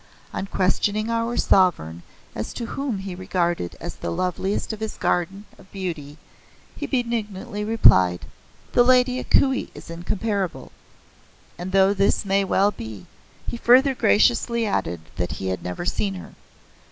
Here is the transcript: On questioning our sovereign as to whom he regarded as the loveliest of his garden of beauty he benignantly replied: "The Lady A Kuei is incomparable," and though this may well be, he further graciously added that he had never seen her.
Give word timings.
On 0.33 0.47
questioning 0.47 1.11
our 1.11 1.37
sovereign 1.37 2.01
as 2.33 2.53
to 2.53 2.65
whom 2.65 2.97
he 2.97 3.13
regarded 3.13 3.75
as 3.79 3.93
the 3.97 4.09
loveliest 4.09 4.73
of 4.73 4.79
his 4.79 4.97
garden 4.97 5.45
of 5.59 5.71
beauty 5.71 6.17
he 6.75 6.87
benignantly 6.87 7.63
replied: 7.63 8.25
"The 8.71 8.81
Lady 8.81 9.19
A 9.19 9.23
Kuei 9.23 9.69
is 9.75 9.91
incomparable," 9.91 10.71
and 11.55 11.71
though 11.71 11.93
this 11.93 12.25
may 12.25 12.43
well 12.43 12.71
be, 12.71 13.05
he 13.47 13.57
further 13.57 13.93
graciously 13.93 14.65
added 14.65 15.01
that 15.17 15.33
he 15.33 15.49
had 15.49 15.61
never 15.61 15.85
seen 15.85 16.15
her. 16.15 16.33